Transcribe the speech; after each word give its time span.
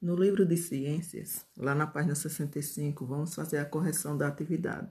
No 0.00 0.14
livro 0.14 0.46
de 0.46 0.56
ciências, 0.56 1.44
lá 1.56 1.74
na 1.74 1.84
página 1.84 2.14
65, 2.14 3.04
vamos 3.04 3.34
fazer 3.34 3.58
a 3.58 3.64
correção 3.64 4.16
da 4.16 4.28
atividade. 4.28 4.88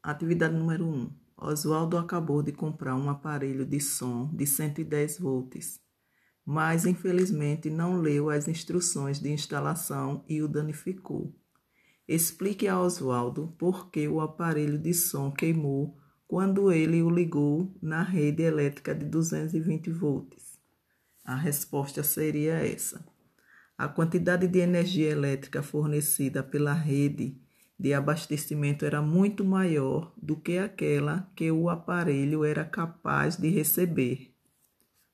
Atividade 0.00 0.54
número 0.54 0.86
1. 0.86 1.12
Oswaldo 1.36 1.98
acabou 1.98 2.40
de 2.40 2.52
comprar 2.52 2.94
um 2.94 3.10
aparelho 3.10 3.66
de 3.66 3.80
som 3.80 4.32
de 4.32 4.46
110 4.46 5.18
volts, 5.18 5.80
mas 6.46 6.86
infelizmente 6.86 7.68
não 7.68 8.00
leu 8.00 8.30
as 8.30 8.46
instruções 8.46 9.18
de 9.18 9.28
instalação 9.28 10.24
e 10.28 10.40
o 10.40 10.46
danificou. 10.46 11.34
Explique 12.06 12.68
a 12.68 12.80
Oswaldo 12.80 13.52
por 13.58 13.90
que 13.90 14.06
o 14.06 14.20
aparelho 14.20 14.78
de 14.78 14.94
som 14.94 15.32
queimou 15.32 15.98
quando 16.28 16.70
ele 16.70 17.02
o 17.02 17.10
ligou 17.10 17.74
na 17.82 18.04
rede 18.04 18.44
elétrica 18.44 18.94
de 18.94 19.04
220 19.04 19.90
volts. 19.90 20.56
A 21.24 21.34
resposta 21.34 22.04
seria 22.04 22.54
essa. 22.54 23.04
A 23.80 23.88
quantidade 23.88 24.46
de 24.46 24.58
energia 24.58 25.08
elétrica 25.08 25.62
fornecida 25.62 26.42
pela 26.42 26.74
rede 26.74 27.34
de 27.78 27.94
abastecimento 27.94 28.84
era 28.84 29.00
muito 29.00 29.42
maior 29.42 30.12
do 30.20 30.36
que 30.36 30.58
aquela 30.58 31.26
que 31.34 31.50
o 31.50 31.70
aparelho 31.70 32.44
era 32.44 32.62
capaz 32.62 33.38
de 33.38 33.48
receber. 33.48 34.34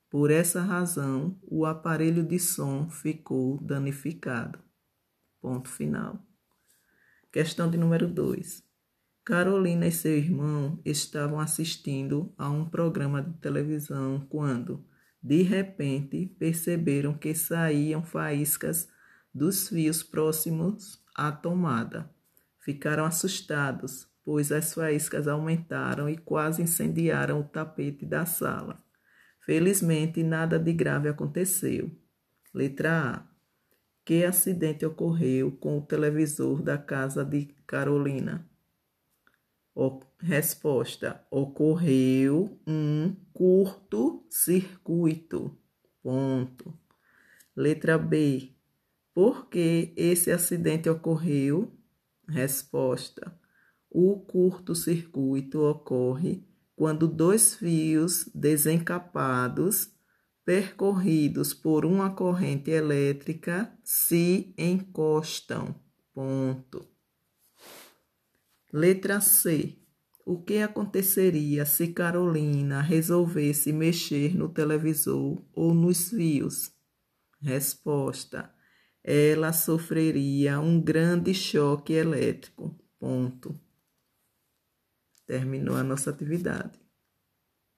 Por 0.09 0.29
essa 0.29 0.59
razão, 0.59 1.39
o 1.43 1.65
aparelho 1.65 2.21
de 2.25 2.37
som 2.39 2.89
ficou 2.89 3.57
danificado. 3.61 4.59
Ponto 5.39 5.69
final. 5.69 6.21
Questão 7.31 7.71
de 7.71 7.77
número 7.77 8.05
2. 8.05 8.61
Carolina 9.23 9.87
e 9.87 9.93
seu 9.93 10.17
irmão 10.17 10.77
estavam 10.83 11.39
assistindo 11.39 12.33
a 12.37 12.49
um 12.49 12.65
programa 12.65 13.23
de 13.23 13.31
televisão 13.37 14.27
quando 14.27 14.83
de 15.27 15.41
repente, 15.41 16.25
perceberam 16.39 17.13
que 17.13 17.35
saíam 17.35 18.01
faíscas 18.01 18.87
dos 19.33 19.67
fios 19.67 20.01
próximos 20.01 21.03
à 21.13 21.33
tomada. 21.33 22.09
Ficaram 22.61 23.03
assustados, 23.03 24.07
pois 24.23 24.53
as 24.53 24.73
faíscas 24.73 25.27
aumentaram 25.27 26.09
e 26.09 26.15
quase 26.15 26.61
incendiaram 26.61 27.41
o 27.41 27.43
tapete 27.43 28.05
da 28.05 28.25
sala. 28.25 28.81
Felizmente, 29.45 30.23
nada 30.23 30.57
de 30.57 30.71
grave 30.71 31.09
aconteceu. 31.09 31.91
Letra 32.53 33.15
A. 33.15 33.27
Que 34.05 34.23
acidente 34.23 34.85
ocorreu 34.85 35.51
com 35.51 35.77
o 35.77 35.81
televisor 35.81 36.61
da 36.61 36.77
casa 36.77 37.25
de 37.25 37.47
Carolina? 37.67 38.49
O, 39.75 39.99
resposta: 40.19 41.21
ocorreu 41.29 42.57
um 42.65 43.13
curto-circuito. 44.47 45.57
Ponto. 46.01 46.73
Letra 47.55 47.97
B. 47.97 48.55
Por 49.13 49.49
que 49.49 49.93
esse 49.97 50.31
acidente 50.31 50.89
ocorreu? 50.89 51.73
Resposta: 52.27 53.37
o 53.89 54.19
curto-circuito 54.19 55.61
ocorre 55.61 56.45
quando 56.75 57.07
dois 57.07 57.55
fios 57.55 58.29
desencapados 58.33 59.91
percorridos 60.45 61.53
por 61.53 61.85
uma 61.85 62.11
corrente 62.11 62.71
elétrica 62.71 63.73
se 63.83 64.53
encostam. 64.57 65.75
Ponto. 66.13 66.87
Letra 68.71 69.19
C. 69.19 69.77
O 70.29 70.37
que 70.43 70.57
aconteceria 70.57 71.65
se 71.65 71.93
Carolina 71.93 72.81
resolvesse 72.81 73.71
mexer 73.71 74.35
no 74.35 74.49
televisor 74.49 75.41
ou 75.53 75.73
nos 75.73 76.09
fios? 76.09 76.69
Resposta: 77.39 78.53
ela 79.01 79.53
sofreria 79.53 80.59
um 80.59 80.81
grande 80.81 81.33
choque 81.33 81.93
elétrico. 81.93 82.77
Ponto. 82.99 83.57
Terminou 85.25 85.77
a 85.77 85.83
nossa 85.83 86.09
atividade. 86.09 86.77